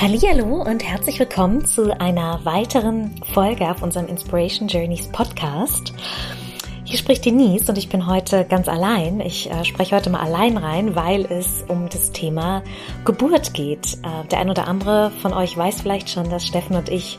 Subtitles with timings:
[0.00, 5.92] Hallo und herzlich willkommen zu einer weiteren Folge auf unserem Inspiration Journeys Podcast.
[6.84, 9.20] Hier spricht Denise und ich bin heute ganz allein.
[9.20, 12.62] Ich äh, spreche heute mal allein rein, weil es um das Thema
[13.04, 13.94] Geburt geht.
[14.04, 17.18] Äh, der ein oder andere von euch weiß vielleicht schon, dass Steffen und ich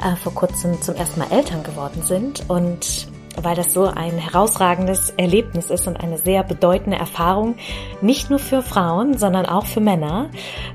[0.00, 3.08] äh, vor kurzem zum ersten Mal Eltern geworden sind und
[3.42, 7.56] weil das so ein herausragendes Erlebnis ist und eine sehr bedeutende Erfahrung,
[8.00, 10.30] nicht nur für Frauen, sondern auch für Männer,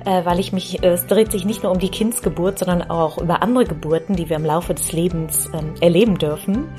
[0.05, 3.65] weil ich mich, es dreht sich nicht nur um die Kindsgeburt, sondern auch über andere
[3.65, 6.69] Geburten, die wir im Laufe des Lebens ähm, erleben dürfen,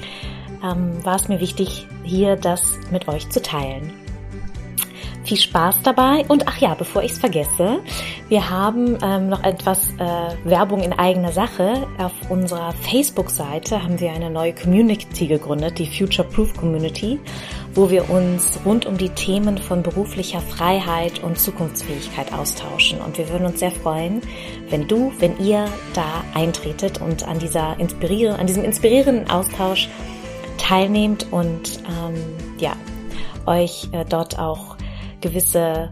[0.62, 4.05] ähm, war es mir wichtig, hier das mit euch zu teilen.
[5.26, 7.80] Viel Spaß dabei und ach ja, bevor ich es vergesse,
[8.28, 11.88] wir haben ähm, noch etwas äh, Werbung in eigener Sache.
[11.98, 17.18] Auf unserer Facebook-Seite haben wir eine neue Community gegründet, die Future Proof Community,
[17.74, 23.00] wo wir uns rund um die Themen von beruflicher Freiheit und Zukunftsfähigkeit austauschen.
[23.00, 24.20] Und wir würden uns sehr freuen,
[24.70, 29.88] wenn du, wenn ihr da eintretet und an dieser inspirier an diesem inspirierenden Austausch
[30.56, 32.14] teilnehmt und ähm,
[32.60, 32.74] ja
[33.46, 34.75] euch äh, dort auch
[35.20, 35.90] gewisse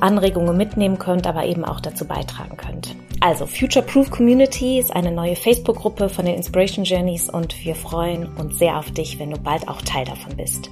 [0.00, 2.94] Anregungen mitnehmen könnt, aber eben auch dazu beitragen könnt.
[3.20, 8.26] Also Future Proof Community ist eine neue Facebook-Gruppe von den Inspiration Journeys und wir freuen
[8.36, 10.70] uns sehr auf dich, wenn du bald auch Teil davon bist.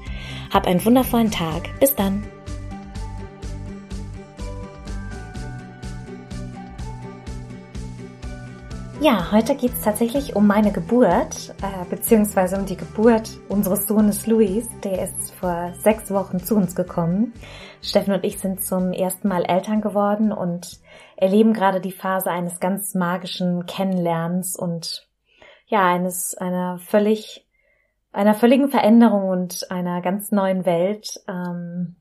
[0.53, 1.69] Hab einen wundervollen Tag.
[1.81, 2.25] Bis dann.
[9.07, 14.27] Ja, heute geht es tatsächlich um meine Geburt, äh, beziehungsweise um die Geburt unseres Sohnes
[14.27, 14.69] Luis.
[14.83, 17.33] Der ist vor sechs Wochen zu uns gekommen.
[17.81, 20.81] Steffen und ich sind zum ersten Mal Eltern geworden und
[21.15, 25.07] erleben gerade die Phase eines ganz magischen Kennenlernens und
[25.69, 27.47] ja, eines, einer völlig,
[28.11, 31.95] einer völligen Veränderung und einer ganz neuen Welt, ähm,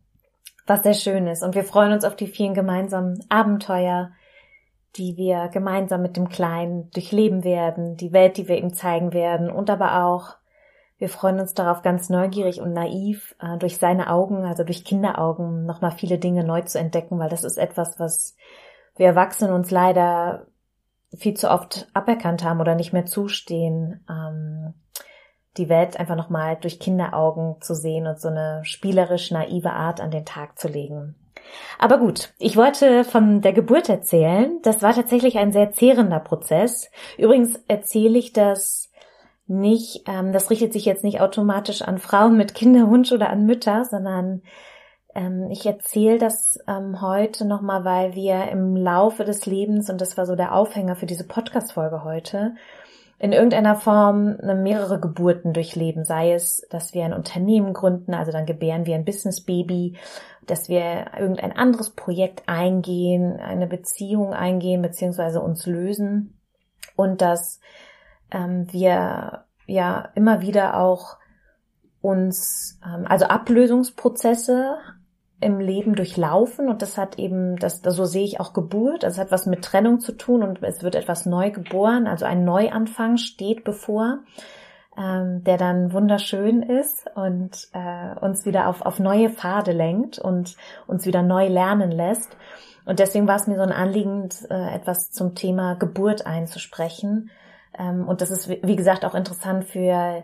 [0.66, 1.44] was sehr schön ist.
[1.44, 4.10] Und wir freuen uns auf die vielen gemeinsamen Abenteuer,
[4.98, 9.50] die wir gemeinsam mit dem Kleinen durchleben werden, die Welt, die wir ihm zeigen werden
[9.50, 10.36] und aber auch,
[10.98, 15.66] wir freuen uns darauf ganz neugierig und naiv, äh, durch seine Augen, also durch Kinderaugen,
[15.66, 18.36] nochmal viele Dinge neu zu entdecken, weil das ist etwas, was
[18.96, 20.48] wir Erwachsenen uns leider
[21.14, 24.74] viel zu oft aberkannt haben oder nicht mehr zustehen, ähm,
[25.58, 30.12] die Welt einfach nochmal durch Kinderaugen zu sehen und so eine spielerisch naive Art an
[30.12, 31.16] den Tag zu legen.
[31.80, 34.60] Aber gut, ich wollte von der Geburt erzählen.
[34.64, 36.90] Das war tatsächlich ein sehr zehrender Prozess.
[37.18, 38.92] Übrigens erzähle ich das
[39.48, 43.86] nicht, ähm, das richtet sich jetzt nicht automatisch an Frauen mit Kinderwunsch oder an Mütter,
[43.86, 44.42] sondern
[45.14, 50.18] ähm, ich erzähle das ähm, heute nochmal, weil wir im Laufe des Lebens, und das
[50.18, 52.56] war so der Aufhänger für diese Podcast-Folge heute,
[53.18, 58.46] in irgendeiner Form mehrere Geburten durchleben, sei es, dass wir ein Unternehmen gründen, also dann
[58.46, 59.98] gebären wir ein Business Baby,
[60.46, 66.40] dass wir irgendein anderes Projekt eingehen, eine Beziehung eingehen, beziehungsweise uns lösen.
[66.96, 67.60] Und dass
[68.32, 71.18] ähm, wir ja immer wieder auch
[72.02, 74.78] uns, ähm, also Ablösungsprozesse
[75.42, 79.32] im Leben durchlaufen und das hat eben, das, so sehe ich auch Geburt, das hat
[79.32, 83.64] was mit Trennung zu tun und es wird etwas neu geboren, also ein Neuanfang steht
[83.64, 84.20] bevor,
[84.98, 90.56] ähm, der dann wunderschön ist und äh, uns wieder auf, auf neue Pfade lenkt und
[90.88, 92.38] uns wieder neu lernen lässt.
[92.86, 97.30] Und deswegen war es mir so ein Anliegen, äh, etwas zum Thema Geburt einzusprechen.
[97.78, 100.24] Ähm, und das ist, wie gesagt, auch interessant für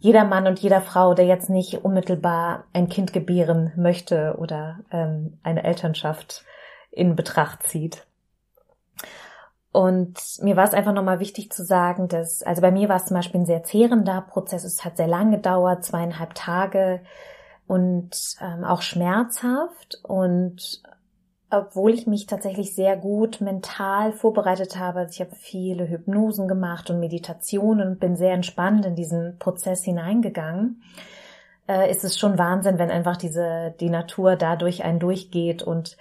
[0.00, 5.38] jeder Mann und jeder Frau, der jetzt nicht unmittelbar ein Kind gebären möchte oder ähm,
[5.42, 6.44] eine Elternschaft
[6.90, 8.06] in Betracht zieht.
[9.72, 13.04] Und mir war es einfach nochmal wichtig zu sagen, dass, also bei mir war es
[13.04, 14.64] zum Beispiel ein sehr zehrender Prozess.
[14.64, 17.02] Es hat sehr lange gedauert, zweieinhalb Tage
[17.68, 18.10] und
[18.40, 20.00] ähm, auch schmerzhaft.
[20.02, 20.82] Und
[21.50, 26.90] obwohl ich mich tatsächlich sehr gut mental vorbereitet habe, also ich habe viele Hypnosen gemacht
[26.90, 30.82] und Meditationen und bin sehr entspannt in diesen Prozess hineingegangen,
[31.68, 35.62] äh, ist es schon Wahnsinn, wenn einfach diese die Natur dadurch einen durchgeht.
[35.62, 35.96] Und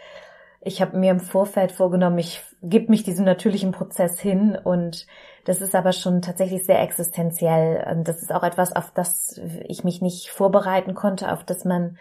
[0.62, 4.56] ich habe mir im Vorfeld vorgenommen, ich gebe mich diesem natürlichen Prozess hin.
[4.56, 5.08] Und
[5.46, 7.88] das ist aber schon tatsächlich sehr existenziell.
[7.92, 11.98] Und das ist auch etwas, auf das ich mich nicht vorbereiten konnte, auf das man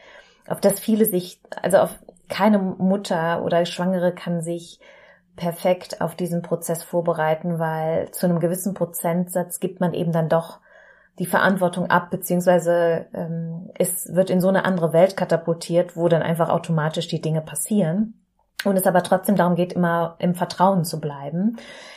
[0.49, 1.91] auf das viele sich, also auf
[2.29, 4.81] keine Mutter oder Schwangere kann sich
[5.37, 10.59] perfekt auf diesen Prozess vorbereiten, weil zu einem gewissen Prozentsatz gibt man eben dann doch
[11.19, 16.23] die Verantwortung ab, beziehungsweise ähm, es wird in so eine andere Welt katapultiert, wo dann
[16.23, 18.15] einfach automatisch die Dinge passieren.
[18.65, 21.57] Und es aber trotzdem darum geht, immer im Vertrauen zu bleiben.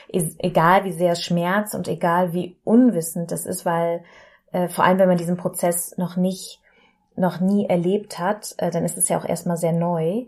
[0.09, 4.03] Egal wie sehr Schmerz und egal wie unwissend das ist, weil
[4.51, 6.61] äh, vor allem wenn man diesen Prozess noch nicht,
[7.15, 10.25] noch nie erlebt hat, äh, dann ist es ja auch erstmal sehr neu.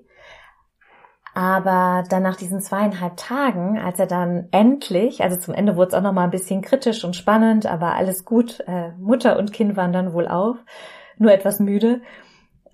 [1.35, 5.93] Aber dann nach diesen zweieinhalb Tagen, als er dann endlich, also zum Ende wurde es
[5.95, 9.75] auch noch mal ein bisschen kritisch und spannend, aber alles gut, äh, Mutter und Kind
[9.75, 10.57] waren dann wohl auf,
[11.17, 12.01] nur etwas müde.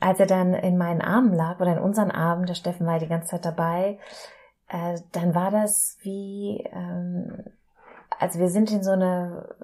[0.02, 3.08] Als er dann in meinen Armen lag oder in unseren Armen, der Steffen war die
[3.08, 3.98] ganze Zeit dabei,
[4.68, 7.46] äh, dann war das wie, ähm,
[8.20, 9.56] also wir sind in so eine,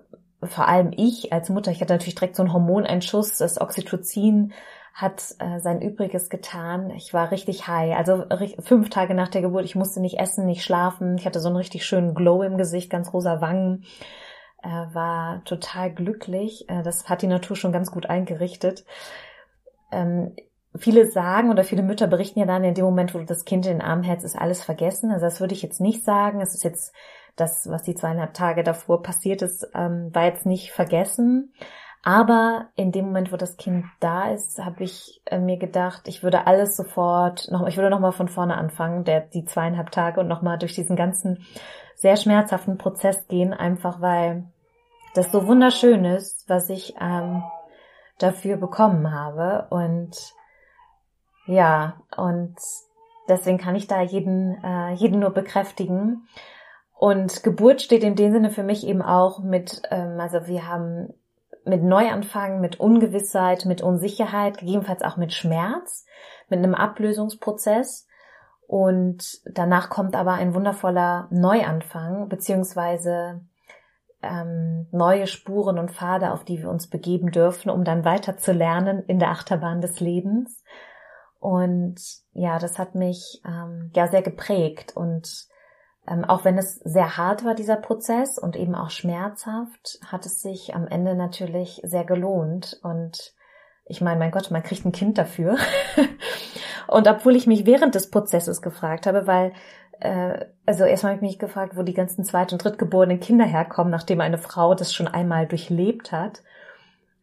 [0.47, 4.53] vor allem ich als Mutter, ich hatte natürlich direkt so einen Hormoneinschuss, das Oxytocin
[4.94, 6.89] hat äh, sein Übriges getan.
[6.92, 7.97] Ich war richtig high.
[7.97, 8.24] Also
[8.59, 11.18] fünf Tage nach der Geburt, ich musste nicht essen, nicht schlafen.
[11.18, 13.83] Ich hatte so einen richtig schönen Glow im Gesicht, ganz rosa Wangen.
[14.63, 16.69] Äh, war total glücklich.
[16.69, 18.86] Äh, das hat die Natur schon ganz gut eingerichtet.
[19.92, 20.33] Ähm,
[20.77, 23.65] viele sagen oder viele Mütter berichten ja dann in dem Moment, wo du das Kind
[23.65, 25.12] in den Arm hältst, ist alles vergessen.
[25.12, 26.39] Also das würde ich jetzt nicht sagen.
[26.39, 26.94] Es ist jetzt
[27.35, 31.53] das, was die zweieinhalb Tage davor passiert ist, ähm, war jetzt nicht vergessen.
[32.07, 36.21] Aber in dem Moment, wo das Kind da ist, habe ich äh, mir gedacht, ich
[36.21, 40.19] würde alles sofort noch, ich würde noch mal von vorne anfangen, der die zweieinhalb Tage
[40.19, 41.43] und noch mal durch diesen ganzen
[41.95, 44.45] sehr schmerzhaften Prozess gehen, einfach weil
[45.15, 47.43] das so wunderschön ist, was ich ähm,
[48.19, 50.11] dafür bekommen habe und
[51.47, 52.55] ja und
[53.27, 56.27] deswegen kann ich da jeden äh, jeden nur bekräftigen
[56.97, 61.13] und Geburt steht in dem Sinne für mich eben auch mit ähm, also wir haben
[61.65, 66.06] mit Neuanfang, mit Ungewissheit, mit Unsicherheit, gegebenenfalls auch mit Schmerz,
[66.47, 68.07] mit einem Ablösungsprozess.
[68.68, 73.42] Und danach kommt aber ein wundervoller Neuanfang, beziehungsweise
[74.21, 78.53] ähm, neue Spuren und Pfade, auf die wir uns begeben dürfen, um dann weiter zu
[78.53, 80.63] lernen in der Achterbahn des Lebens.
[81.39, 82.00] Und
[82.33, 85.47] ja, das hat mich ähm, ja sehr geprägt und
[86.07, 90.42] ähm, auch wenn es sehr hart war, dieser Prozess und eben auch schmerzhaft, hat es
[90.42, 92.80] sich am Ende natürlich sehr gelohnt.
[92.84, 93.34] Und
[93.86, 95.57] ich meine, mein Gott, man kriegt ein Kind dafür.
[96.88, 99.54] und obwohl ich mich während des Prozesses gefragt habe, weil,
[100.00, 103.92] äh, also erstmal habe ich mich gefragt, wo die ganzen zweit- und drittgeborenen Kinder herkommen,
[103.92, 106.44] nachdem eine Frau das schon einmal durchlebt hat.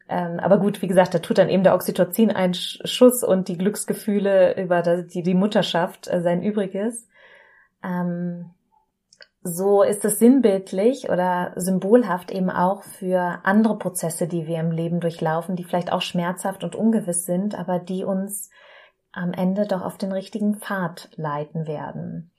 [0.08, 4.82] Ähm, aber gut, wie gesagt, da tut dann eben der Oxytocin-Einschuss und die Glücksgefühle über
[4.82, 7.06] die, die Mutterschaft äh, sein Übriges.
[7.84, 8.50] Ähm,
[9.44, 15.00] so ist es sinnbildlich oder symbolhaft eben auch für andere Prozesse, die wir im Leben
[15.00, 18.50] durchlaufen, die vielleicht auch schmerzhaft und ungewiss sind, aber die uns
[19.10, 22.30] am Ende doch auf den richtigen Pfad leiten werden.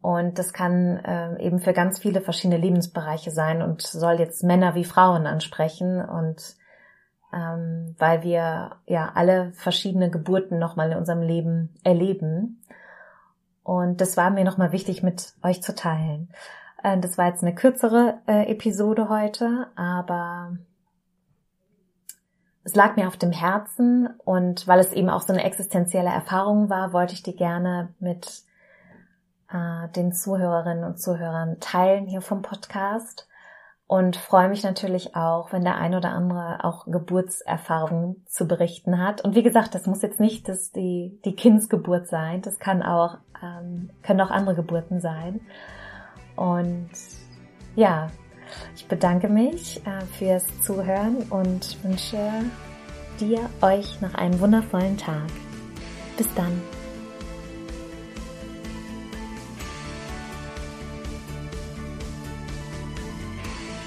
[0.00, 4.74] Und das kann äh, eben für ganz viele verschiedene Lebensbereiche sein und soll jetzt Männer
[4.74, 6.56] wie Frauen ansprechen und
[7.32, 12.62] ähm, weil wir ja alle verschiedene Geburten nochmal in unserem Leben erleben.
[13.62, 16.28] Und das war mir nochmal wichtig mit euch zu teilen.
[16.82, 20.56] Äh, das war jetzt eine kürzere äh, Episode heute, aber
[22.64, 26.70] es lag mir auf dem Herzen und weil es eben auch so eine existenzielle Erfahrung
[26.70, 28.42] war, wollte ich die gerne mit
[29.50, 33.28] äh, den Zuhörerinnen und Zuhörern teilen hier vom Podcast
[33.92, 39.22] und freue mich natürlich auch, wenn der ein oder andere auch Geburtserfahrungen zu berichten hat.
[39.22, 43.18] Und wie gesagt, das muss jetzt nicht das die, die Kindsgeburt sein, das kann auch,
[43.42, 45.42] ähm, können auch andere Geburten sein.
[46.36, 46.88] Und
[47.76, 48.06] ja,
[48.74, 52.16] ich bedanke mich äh, fürs Zuhören und wünsche
[53.20, 55.28] dir, euch noch einen wundervollen Tag.
[56.16, 56.81] Bis dann.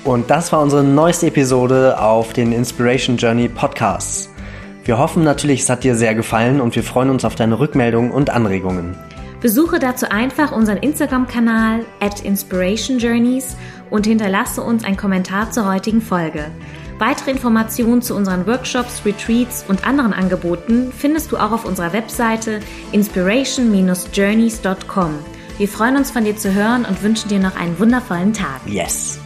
[0.06, 4.30] Und das war unsere neueste Episode auf den Inspiration Journey Podcasts.
[4.84, 8.12] Wir hoffen natürlich, es hat dir sehr gefallen und wir freuen uns auf deine Rückmeldungen
[8.12, 8.96] und Anregungen.
[9.42, 13.58] Besuche dazu einfach unseren Instagram-Kanal at Inspiration Journeys
[13.90, 16.52] und hinterlasse uns einen Kommentar zur heutigen Folge.
[17.00, 22.60] Weitere Informationen zu unseren Workshops, Retreats und anderen Angeboten findest du auch auf unserer Webseite
[22.92, 25.16] inspiration-journeys.com.
[25.58, 28.62] Wir freuen uns von dir zu hören und wünschen dir noch einen wundervollen Tag.
[28.68, 29.25] Yes!